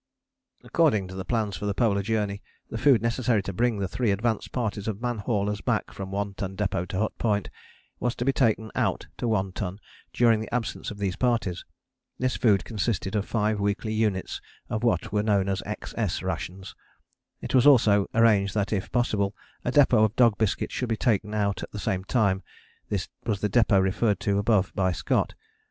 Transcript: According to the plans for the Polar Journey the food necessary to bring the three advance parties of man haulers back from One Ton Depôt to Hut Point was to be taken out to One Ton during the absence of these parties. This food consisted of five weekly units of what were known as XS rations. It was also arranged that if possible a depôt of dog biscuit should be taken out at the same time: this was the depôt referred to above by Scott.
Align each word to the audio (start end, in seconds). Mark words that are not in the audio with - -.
According 0.63 1.09
to 1.09 1.13
the 1.13 1.23
plans 1.23 1.55
for 1.55 1.67
the 1.67 1.75
Polar 1.75 2.01
Journey 2.01 2.41
the 2.71 2.79
food 2.79 3.03
necessary 3.03 3.43
to 3.43 3.53
bring 3.53 3.77
the 3.77 3.87
three 3.87 4.09
advance 4.09 4.47
parties 4.47 4.87
of 4.87 4.99
man 4.99 5.19
haulers 5.19 5.61
back 5.61 5.93
from 5.93 6.09
One 6.09 6.33
Ton 6.33 6.57
Depôt 6.57 6.87
to 6.87 6.97
Hut 6.97 7.15
Point 7.19 7.51
was 7.99 8.15
to 8.15 8.25
be 8.25 8.33
taken 8.33 8.71
out 8.73 9.05
to 9.19 9.27
One 9.27 9.51
Ton 9.51 9.77
during 10.11 10.39
the 10.39 10.51
absence 10.51 10.89
of 10.89 10.97
these 10.97 11.15
parties. 11.15 11.65
This 12.17 12.35
food 12.35 12.65
consisted 12.65 13.15
of 13.15 13.27
five 13.27 13.59
weekly 13.59 13.93
units 13.93 14.41
of 14.71 14.81
what 14.83 15.11
were 15.11 15.21
known 15.21 15.47
as 15.47 15.61
XS 15.67 16.23
rations. 16.23 16.73
It 17.39 17.53
was 17.53 17.67
also 17.67 18.07
arranged 18.15 18.55
that 18.55 18.73
if 18.73 18.91
possible 18.91 19.35
a 19.63 19.71
depôt 19.71 20.03
of 20.03 20.15
dog 20.15 20.35
biscuit 20.39 20.71
should 20.71 20.89
be 20.89 20.97
taken 20.97 21.35
out 21.35 21.61
at 21.61 21.69
the 21.69 21.77
same 21.77 22.03
time: 22.05 22.41
this 22.89 23.07
was 23.27 23.39
the 23.41 23.49
depôt 23.51 23.83
referred 23.83 24.19
to 24.21 24.39
above 24.39 24.71
by 24.73 24.93
Scott. 24.93 25.35